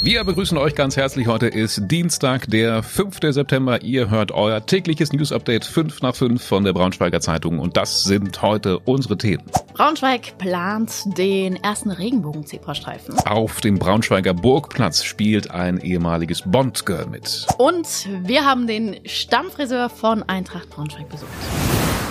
[0.00, 1.26] Wir begrüßen euch ganz herzlich.
[1.26, 3.18] Heute ist Dienstag, der 5.
[3.30, 3.82] September.
[3.82, 8.40] Ihr hört euer tägliches News-Update 5 nach 5 von der Braunschweiger Zeitung und das sind
[8.40, 9.42] heute unsere Themen.
[9.74, 13.18] Braunschweig plant den ersten Regenbogen-Zebrastreifen.
[13.26, 17.46] Auf dem Braunschweiger Burgplatz spielt ein ehemaliges Bond-Girl mit.
[17.58, 21.28] Und wir haben den Stammfriseur von Eintracht Braunschweig besucht.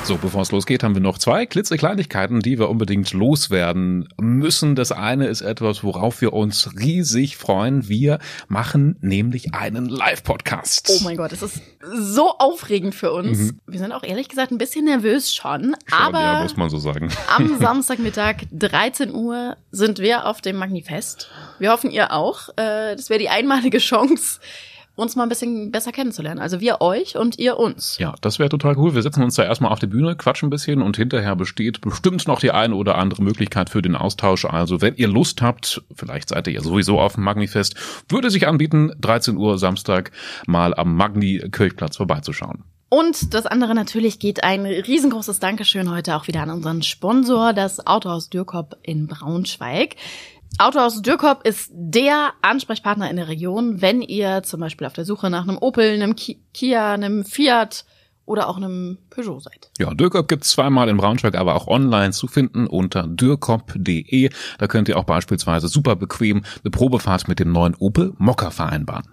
[0.07, 4.73] So, bevor es losgeht, haben wir noch zwei klitzekleinigkeiten, die wir unbedingt loswerden müssen.
[4.73, 7.89] Das eine ist etwas, worauf wir uns riesig freuen.
[7.89, 10.93] Wir machen nämlich einen Live-Podcast.
[10.95, 11.61] Oh mein Gott, das ist
[11.93, 13.37] so aufregend für uns.
[13.37, 13.59] Mhm.
[13.67, 15.75] Wir sind auch ehrlich gesagt ein bisschen nervös schon.
[15.85, 17.11] schon aber ja, muss man so sagen.
[17.35, 21.29] Am Samstagmittag 13 Uhr sind wir auf dem Magnifest.
[21.59, 22.47] Wir hoffen, ihr auch.
[22.55, 24.39] Äh, das wäre die einmalige Chance,
[24.97, 26.41] uns mal ein bisschen besser kennenzulernen.
[26.41, 27.97] Also wir euch und ihr uns.
[27.99, 28.95] Ja, das wäre total cool.
[28.95, 32.27] Wir setzen uns da erstmal auf die Bühne, quatschen ein bisschen und hinterher besteht bestimmt
[32.27, 34.45] noch die eine oder andere Möglichkeit für den Austausch.
[34.45, 37.75] Also wenn ihr Lust habt, vielleicht seid ihr ja sowieso auf dem Magnifest,
[38.09, 40.11] würde sich anbieten, 13 Uhr Samstag
[40.47, 42.63] mal am Magni-Kirchplatz vorbeizuschauen.
[42.89, 47.85] Und das andere natürlich geht ein riesengroßes Dankeschön heute auch wieder an unseren Sponsor, das
[47.85, 49.95] Autohaus Dürkop in Braunschweig.
[50.59, 55.29] Autohaus Dürkop ist der Ansprechpartner in der Region, wenn ihr zum Beispiel auf der Suche
[55.29, 57.85] nach einem Opel, einem Kia, einem Fiat
[58.25, 59.69] oder auch einem Peugeot seid.
[59.77, 64.31] Ja, Dürkop gibt's zweimal in Braunschweig, aber auch online zu finden unter dürkop.de.
[64.57, 69.05] Da könnt ihr auch beispielsweise super bequem eine Probefahrt mit dem neuen Opel Mokka vereinbaren.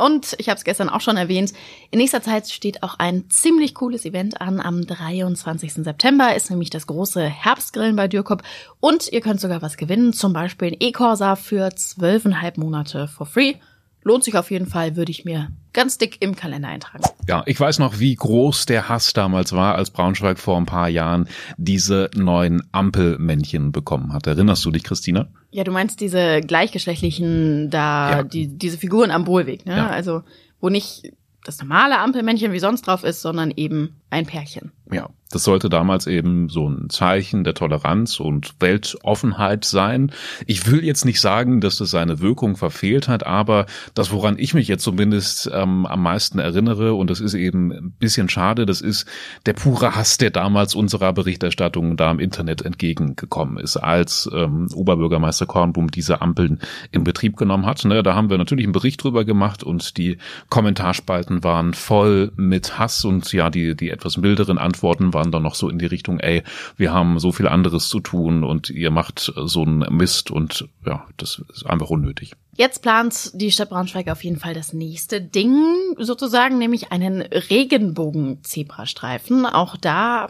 [0.00, 1.52] Und ich habe es gestern auch schon erwähnt,
[1.90, 4.60] in nächster Zeit steht auch ein ziemlich cooles Event an.
[4.60, 5.74] Am 23.
[5.74, 8.42] September ist nämlich das große Herbstgrillen bei Dürkop
[8.80, 13.54] und ihr könnt sogar was gewinnen, zum Beispiel ein E-Corsa für zwölfeinhalb Monate for free.
[14.02, 17.04] Lohnt sich auf jeden Fall, würde ich mir ganz dick im Kalender eintragen.
[17.28, 20.88] Ja, ich weiß noch, wie groß der Hass damals war, als Braunschweig vor ein paar
[20.88, 24.26] Jahren diese neuen Ampelmännchen bekommen hat.
[24.26, 25.28] Erinnerst du dich, Christina?
[25.50, 28.22] Ja, du meinst diese gleichgeschlechtlichen, da, ja.
[28.22, 29.76] die, diese Figuren am Bohlweg, ne?
[29.76, 29.88] Ja.
[29.88, 30.22] Also,
[30.60, 31.12] wo nicht
[31.44, 34.72] das normale Ampelmännchen wie sonst drauf ist, sondern eben ein Pärchen.
[34.92, 40.10] Ja, das sollte damals eben so ein Zeichen der Toleranz und Weltoffenheit sein.
[40.46, 44.54] Ich will jetzt nicht sagen, dass das seine Wirkung verfehlt hat, aber das, woran ich
[44.54, 48.80] mich jetzt zumindest ähm, am meisten erinnere, und das ist eben ein bisschen schade, das
[48.80, 49.06] ist
[49.46, 55.46] der pure Hass, der damals unserer Berichterstattung da im Internet entgegengekommen ist, als ähm, Oberbürgermeister
[55.46, 56.58] Kornblum diese Ampeln
[56.90, 57.84] in Betrieb genommen hat.
[57.84, 60.18] Ne, da haben wir natürlich einen Bericht drüber gemacht und die
[60.48, 65.54] Kommentarspalten waren voll mit Hass und ja, die, die etwas milderen Antworten waren dann noch
[65.54, 66.42] so in die Richtung, ey,
[66.76, 71.04] wir haben so viel anderes zu tun und ihr macht so einen Mist und ja,
[71.18, 72.32] das ist einfach unnötig.
[72.56, 75.54] Jetzt plant die Stadt Braunschweig auf jeden Fall das nächste Ding
[75.98, 79.46] sozusagen, nämlich einen Regenbogen-Zebrastreifen.
[79.46, 80.28] Auch da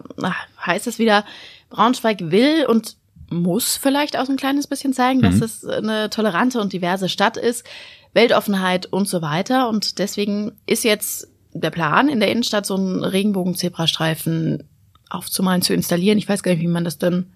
[0.64, 1.25] heißt es wieder,
[1.70, 2.97] Braunschweig will und
[3.31, 5.22] muss vielleicht auch ein kleines bisschen zeigen, mhm.
[5.22, 7.64] dass es eine tolerante und diverse Stadt ist,
[8.12, 9.69] Weltoffenheit und so weiter.
[9.69, 14.65] Und deswegen ist jetzt der Plan, in der Innenstadt so einen Regenbogen-Zebrastreifen
[15.09, 16.19] aufzumalen, zu installieren.
[16.19, 17.33] Ich weiß gar nicht, wie man das denn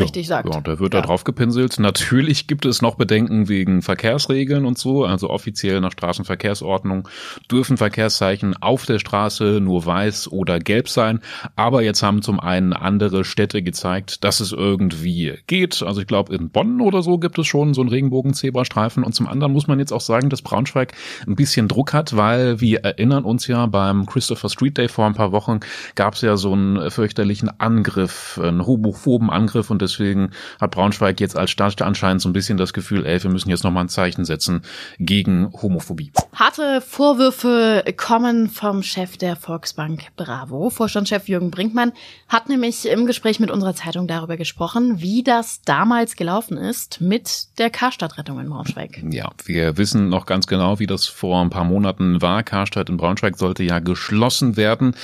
[0.00, 0.52] richtig sagt.
[0.52, 1.00] Ja, da wird ja.
[1.00, 1.78] da drauf gepinselt.
[1.78, 5.04] Natürlich gibt es noch Bedenken wegen Verkehrsregeln und so.
[5.04, 7.08] Also offiziell nach Straßenverkehrsordnung
[7.50, 11.20] dürfen Verkehrszeichen auf der Straße nur weiß oder gelb sein.
[11.56, 15.82] Aber jetzt haben zum einen andere Städte gezeigt, dass es irgendwie geht.
[15.82, 19.04] Also ich glaube, in Bonn oder so gibt es schon so einen Regenbogen-Zebrastreifen.
[19.04, 20.94] Und zum anderen muss man jetzt auch sagen, dass Braunschweig
[21.26, 25.14] ein bisschen Druck hat, weil wir erinnern uns ja beim Christopher Street Day vor ein
[25.14, 25.60] paar Wochen
[25.94, 30.30] gab es ja so einen fürchterlichen Angriff, einen homophoben Angriff und deswegen
[30.60, 33.64] hat Braunschweig jetzt als Stadt anscheinend so ein bisschen das Gefühl, ey, wir müssen jetzt
[33.64, 34.62] nochmal ein Zeichen setzen
[34.98, 36.12] gegen Homophobie.
[36.34, 40.68] Harte Vorwürfe kommen vom Chef der Volksbank Bravo.
[40.68, 41.92] Vorstandschef Jürgen Brinkmann
[42.28, 47.46] hat nämlich im Gespräch mit unserer Zeitung darüber gesprochen, wie das damals gelaufen ist mit
[47.58, 49.00] der Karstadtrettung in Braunschweig.
[49.10, 52.42] Ja, wir wissen noch ganz genau, wie das vor ein paar Monaten war.
[52.42, 54.96] Karstadt in Braunschweig sollte ja geschlossen werden.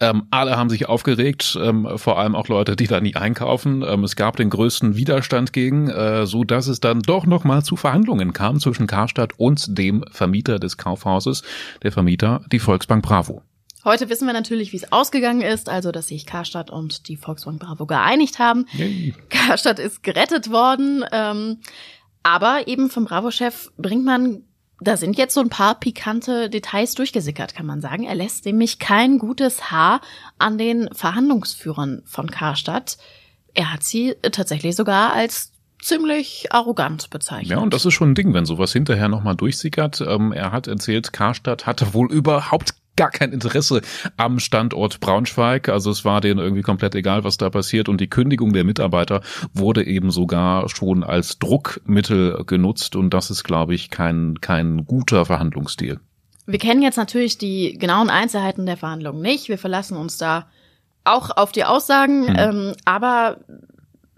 [0.00, 3.84] Ähm, alle haben sich aufgeregt, ähm, vor allem auch Leute, die da nie einkaufen.
[3.86, 7.62] Ähm, es gab den größten Widerstand gegen, äh, so dass es dann doch noch mal
[7.62, 11.42] zu Verhandlungen kam zwischen Karstadt und dem Vermieter des Kaufhauses,
[11.82, 13.42] der Vermieter die Volksbank Bravo.
[13.84, 17.58] Heute wissen wir natürlich, wie es ausgegangen ist, also dass sich Karstadt und die Volksbank
[17.60, 18.66] Bravo geeinigt haben.
[18.74, 19.14] Yay.
[19.28, 21.58] Karstadt ist gerettet worden, ähm,
[22.22, 24.44] aber eben vom Bravo-Chef bringt man,
[24.80, 28.04] da sind jetzt so ein paar pikante Details durchgesickert, kann man sagen.
[28.04, 30.00] Er lässt nämlich kein gutes Haar
[30.38, 32.98] an den Verhandlungsführern von Karstadt
[33.54, 35.51] er hat sie tatsächlich sogar als
[35.82, 37.50] ziemlich arrogant bezeichnet.
[37.50, 40.00] Ja, und das ist schon ein Ding, wenn sowas hinterher nochmal durchsickert.
[40.00, 43.80] Ähm, er hat erzählt, Karstadt hatte wohl überhaupt gar kein Interesse
[44.16, 45.68] am Standort Braunschweig.
[45.68, 47.88] Also es war denen irgendwie komplett egal, was da passiert.
[47.88, 49.22] Und die Kündigung der Mitarbeiter
[49.54, 52.96] wurde eben sogar schon als Druckmittel genutzt.
[52.96, 56.00] Und das ist, glaube ich, kein, kein guter Verhandlungsstil.
[56.46, 59.48] Wir kennen jetzt natürlich die genauen Einzelheiten der Verhandlungen nicht.
[59.48, 60.46] Wir verlassen uns da
[61.04, 62.28] auch auf die Aussagen.
[62.28, 62.36] Hm.
[62.36, 63.38] Ähm, aber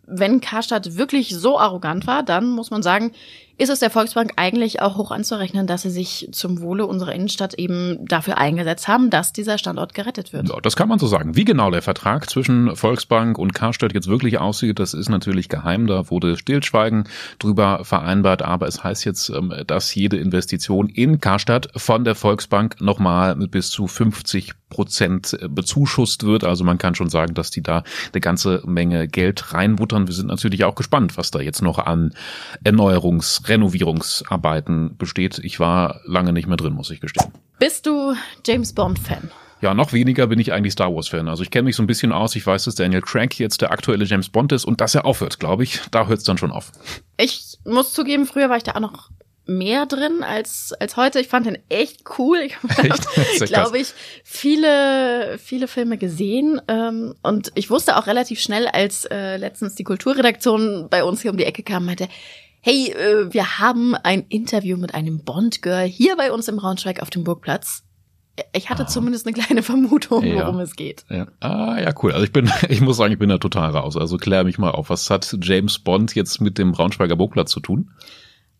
[0.06, 3.12] wenn Karstadt wirklich so arrogant war, dann muss man sagen,
[3.56, 7.54] ist es der Volksbank eigentlich auch hoch anzurechnen, dass sie sich zum Wohle unserer Innenstadt
[7.54, 10.48] eben dafür eingesetzt haben, dass dieser Standort gerettet wird.
[10.48, 11.36] Ja, das kann man so sagen.
[11.36, 15.86] Wie genau der Vertrag zwischen Volksbank und Karstadt jetzt wirklich aussieht, das ist natürlich geheim.
[15.86, 17.04] Da wurde Stillschweigen
[17.38, 18.42] drüber vereinbart.
[18.42, 23.52] Aber es heißt jetzt, ähm, dass jede Investition in Karstadt von der Volksbank nochmal mit
[23.52, 26.42] bis zu 50 Prozent bezuschusst wird.
[26.42, 30.08] Also man kann schon sagen, dass die da eine ganze Menge Geld reinbuttern.
[30.08, 32.12] Wir sind natürlich auch gespannt, was da jetzt noch an
[32.64, 35.38] Erneuerungs Renovierungsarbeiten besteht.
[35.42, 37.32] Ich war lange nicht mehr drin, muss ich gestehen.
[37.58, 38.14] Bist du
[38.46, 39.30] James Bond-Fan?
[39.60, 41.28] Ja, noch weniger bin ich eigentlich Star Wars-Fan.
[41.28, 42.36] Also ich kenne mich so ein bisschen aus.
[42.36, 45.40] Ich weiß, dass Daniel Craig jetzt der aktuelle James Bond ist und dass er aufhört,
[45.40, 45.80] glaube ich.
[45.90, 46.72] Da hört es dann schon auf.
[47.16, 49.10] Ich muss zugeben, früher war ich da auch noch
[49.46, 51.20] mehr drin als als heute.
[51.20, 52.40] Ich fand den echt cool.
[52.40, 53.92] Ich habe, glaube ich,
[54.22, 59.84] viele viele Filme gesehen ähm, und ich wusste auch relativ schnell, als äh, letztens die
[59.84, 62.08] Kulturredaktion bei uns hier um die Ecke kam, meinte,
[62.64, 67.10] hey, äh, wir haben ein Interview mit einem Bond-Girl hier bei uns im Braunschweig auf
[67.10, 67.82] dem Burgplatz.
[68.54, 68.86] Ich hatte ah.
[68.86, 70.46] zumindest eine kleine Vermutung, ja.
[70.46, 71.04] worum es geht.
[71.10, 71.26] Ja.
[71.40, 72.12] Ah, ja, cool.
[72.12, 73.98] Also ich bin, ich muss sagen, ich bin da total raus.
[73.98, 74.88] Also klär mich mal auf.
[74.88, 77.90] Was hat James Bond jetzt mit dem Braunschweiger Burgplatz zu tun?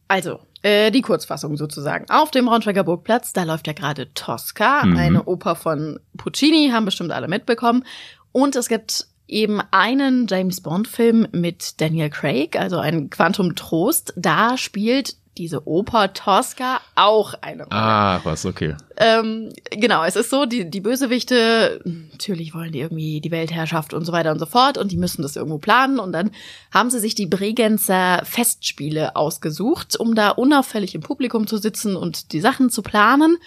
[0.07, 2.05] Also, äh, die Kurzfassung sozusagen.
[2.11, 4.99] Auf dem Braunschweiger Burgplatz, da läuft ja gerade Tosca, mhm.
[4.99, 7.85] eine Oper von Puccini, haben bestimmt alle mitbekommen.
[8.33, 14.13] Und es gibt eben einen James Bond-Film mit Daniel Craig, also ein Quantum Trost.
[14.17, 17.73] Da spielt diese Oper Tosca auch eine Rolle.
[17.73, 18.77] Ah, was, okay.
[18.97, 21.81] Ähm, genau, es ist so, die, die Bösewichte,
[22.13, 25.23] natürlich wollen die irgendwie die Weltherrschaft und so weiter und so fort und die müssen
[25.23, 26.31] das irgendwo planen und dann
[26.73, 32.33] haben sie sich die Bregenzer Festspiele ausgesucht, um da unauffällig im Publikum zu sitzen und
[32.33, 33.39] die Sachen zu planen.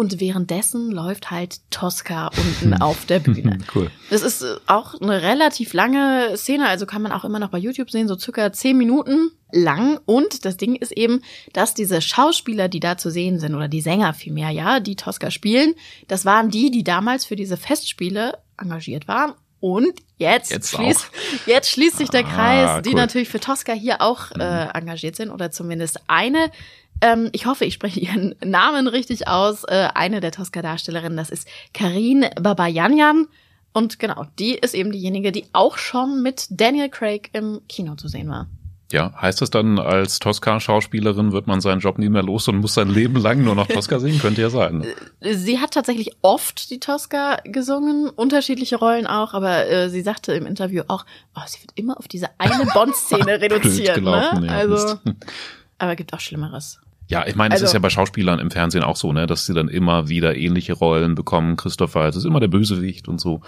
[0.00, 3.58] Und währenddessen läuft halt Tosca unten auf der Bühne.
[3.74, 3.90] Cool.
[4.10, 7.58] Das ist äh, auch eine relativ lange Szene, also kann man auch immer noch bei
[7.58, 9.98] YouTube sehen, so circa zehn Minuten lang.
[10.06, 11.22] Und das Ding ist eben,
[11.52, 15.32] dass diese Schauspieler, die da zu sehen sind, oder die Sänger vielmehr, ja, die Tosca
[15.32, 15.74] spielen,
[16.06, 19.32] das waren die, die damals für diese Festspiele engagiert waren.
[19.58, 21.10] Und jetzt, jetzt, schließt,
[21.46, 24.70] jetzt schließt sich der ah, Kreis, ah, die natürlich für Tosca hier auch äh, mhm.
[24.74, 26.52] engagiert sind, oder zumindest eine
[27.00, 29.64] ähm, ich hoffe, ich spreche ihren Namen richtig aus.
[29.64, 33.26] Äh, eine der Tosca-Darstellerinnen, das ist Karin Babayanyan.
[33.72, 38.08] Und genau, die ist eben diejenige, die auch schon mit Daniel Craig im Kino zu
[38.08, 38.48] sehen war.
[38.90, 42.72] Ja, heißt das dann, als Tosca-Schauspielerin wird man seinen Job nie mehr los und muss
[42.72, 44.18] sein Leben lang nur noch Tosca singen?
[44.18, 44.82] Könnte ja sein.
[45.20, 50.32] Äh, sie hat tatsächlich oft die Tosca gesungen, unterschiedliche Rollen auch, aber äh, sie sagte
[50.32, 51.04] im Interview auch,
[51.36, 53.96] oh, sie wird immer auf diese eine Bond-Szene reduziert.
[53.96, 54.46] Gelaufen, ne?
[54.46, 54.98] Ja, also,
[55.76, 56.80] aber gibt auch Schlimmeres.
[57.08, 59.46] Ja, ich meine, es ist also ja bei Schauspielern im Fernsehen auch so, ne, dass
[59.46, 61.56] sie dann immer wieder ähnliche Rollen bekommen.
[61.56, 63.40] Christopher, es ist immer der Bösewicht und so.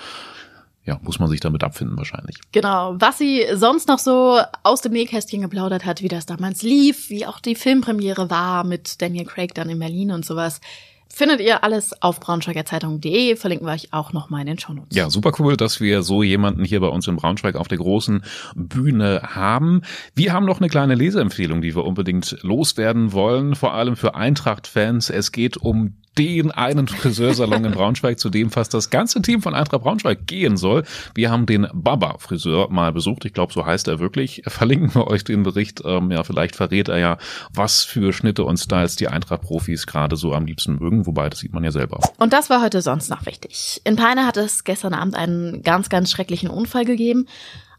[0.86, 2.38] Ja, muss man sich damit abfinden wahrscheinlich.
[2.52, 2.96] Genau.
[2.98, 7.26] Was sie sonst noch so aus dem Nähkästchen geplaudert hat, wie das damals lief, wie
[7.26, 10.62] auch die Filmpremiere war mit Daniel Craig dann in Berlin und sowas.
[11.12, 14.96] Findet ihr alles auf braunschweigerzeitung.de, verlinken wir euch auch nochmal in den Shownotes.
[14.96, 18.22] Ja, super cool, dass wir so jemanden hier bei uns in Braunschweig auf der großen
[18.54, 19.82] Bühne haben.
[20.14, 25.10] Wir haben noch eine kleine Leseempfehlung, die wir unbedingt loswerden wollen, vor allem für Eintracht-Fans.
[25.10, 29.54] Es geht um den einen Friseursalon in Braunschweig, zu dem fast das ganze Team von
[29.54, 30.84] Eintracht Braunschweig gehen soll.
[31.14, 33.24] Wir haben den Baba Friseur mal besucht.
[33.24, 34.42] Ich glaube, so heißt er wirklich.
[34.46, 35.82] Verlinken wir euch den Bericht.
[35.84, 37.18] Ähm, ja, vielleicht verrät er ja,
[37.52, 41.06] was für Schnitte und Styles die Eintracht-Profis gerade so am liebsten mögen.
[41.06, 42.00] Wobei, das sieht man ja selber.
[42.18, 43.80] Und das war heute sonst noch wichtig.
[43.84, 47.26] In Peine hat es gestern Abend einen ganz, ganz schrecklichen Unfall gegeben.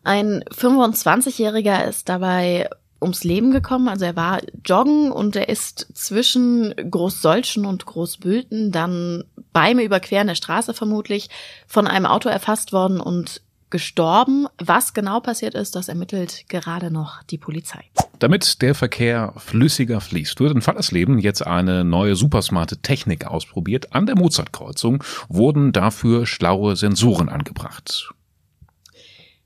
[0.03, 2.69] Ein 25-Jähriger ist dabei
[3.01, 3.87] ums Leben gekommen.
[3.87, 10.35] Also er war joggen und er ist zwischen Großsolchen und Großbülten dann beim Überqueren der
[10.35, 11.29] Straße vermutlich
[11.67, 14.47] von einem Auto erfasst worden und gestorben.
[14.59, 17.85] Was genau passiert ist, das ermittelt gerade noch die Polizei.
[18.19, 23.95] Damit der Verkehr flüssiger fließt, wird in Fallersleben jetzt eine neue supersmarte Technik ausprobiert.
[23.95, 28.13] An der Mozartkreuzung wurden dafür schlaue Sensoren angebracht.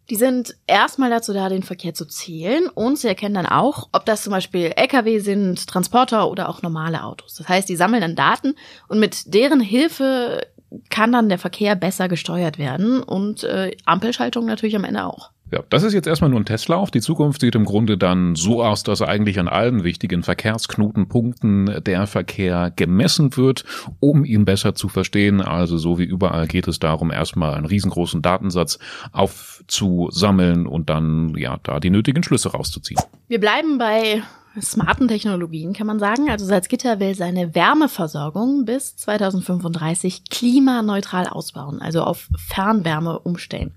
[0.09, 4.05] Die sind erstmal dazu da, den Verkehr zu zählen und sie erkennen dann auch, ob
[4.05, 7.35] das zum Beispiel Lkw sind, Transporter oder auch normale Autos.
[7.35, 8.55] Das heißt, die sammeln dann Daten
[8.87, 10.41] und mit deren Hilfe
[10.89, 15.31] kann dann der Verkehr besser gesteuert werden und äh, Ampelschaltung natürlich am Ende auch.
[15.51, 16.89] Ja, das ist jetzt erstmal nur ein Testlauf.
[16.89, 22.07] Die Zukunft sieht im Grunde dann so aus, dass eigentlich an allen wichtigen Verkehrsknotenpunkten der
[22.07, 23.63] Verkehr gemessen wird,
[23.99, 25.41] um ihn besser zu verstehen.
[25.41, 28.79] Also so wie überall geht es darum, erstmal einen riesengroßen Datensatz
[29.11, 33.01] aufzusammeln und dann ja da die nötigen Schlüsse rauszuziehen.
[33.27, 34.23] Wir bleiben bei
[34.61, 36.29] smarten Technologien, kann man sagen.
[36.29, 43.73] Also Salzgitter will seine Wärmeversorgung bis 2035 klimaneutral ausbauen, also auf Fernwärme umstellen.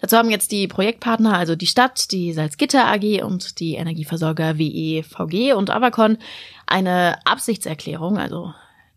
[0.00, 5.52] Dazu haben jetzt die Projektpartner, also die Stadt, die Salzgitter AG und die Energieversorger WEVG
[5.52, 6.18] und Avacon
[6.66, 8.52] eine Absichtserklärung, also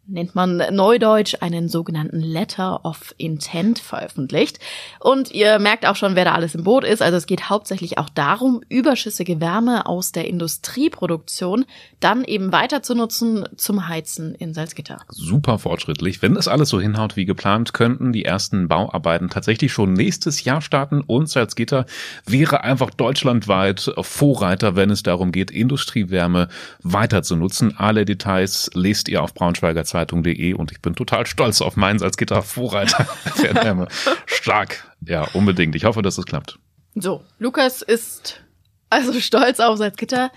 [0.07, 4.59] nennt man neudeutsch einen sogenannten Letter of Intent veröffentlicht.
[4.99, 7.01] Und ihr merkt auch schon, wer da alles im Boot ist.
[7.01, 11.65] Also es geht hauptsächlich auch darum, überschüssige Wärme aus der Industrieproduktion
[11.99, 14.99] dann eben weiter zu nutzen zum Heizen in Salzgitter.
[15.09, 16.21] Super fortschrittlich.
[16.21, 20.61] Wenn das alles so hinhaut wie geplant, könnten die ersten Bauarbeiten tatsächlich schon nächstes Jahr
[20.61, 21.85] starten und Salzgitter
[22.25, 26.47] wäre einfach deutschlandweit Vorreiter, wenn es darum geht, Industriewärme
[26.83, 27.75] weiter zu nutzen.
[27.77, 32.17] Alle Details lest ihr auf Braunschweiger Zeitung.de und ich bin total stolz auf meins als
[32.17, 33.07] Gitarvorreiter.
[34.25, 34.91] Stark.
[35.07, 35.73] Ja, unbedingt.
[35.73, 36.59] Ich hoffe, dass es klappt.
[36.95, 38.41] So, Lukas ist
[38.89, 40.31] also stolz auf Salzgitter,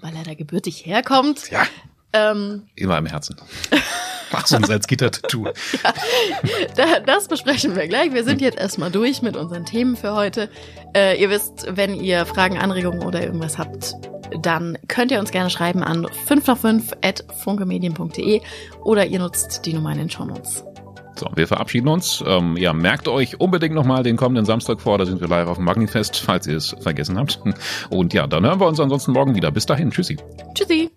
[0.00, 1.48] weil er da gebürtig herkommt.
[1.52, 1.64] Ja.
[2.12, 3.36] Ähm, Immer im Herzen.
[4.34, 5.46] Mach so ein Salzgitter-Tattoo.
[6.76, 8.12] ja, das besprechen wir gleich.
[8.12, 10.50] Wir sind jetzt erstmal durch mit unseren Themen für heute.
[10.92, 13.94] Äh, ihr wisst, wenn ihr Fragen, Anregungen oder irgendwas habt,
[14.42, 18.40] dann könnt ihr uns gerne schreiben an 5 nach 5 at funkemedien.de
[18.82, 20.64] oder ihr nutzt die Nummer in den Shownotes.
[21.16, 22.24] So, wir verabschieden uns.
[22.26, 25.58] Ähm, ja, merkt euch unbedingt nochmal den kommenden Samstag vor, da sind wir live auf
[25.58, 27.38] dem Magnifest, falls ihr es vergessen habt.
[27.90, 29.52] Und ja, dann hören wir uns ansonsten morgen wieder.
[29.52, 30.16] Bis dahin, tschüssi.
[30.54, 30.90] Tschüssi.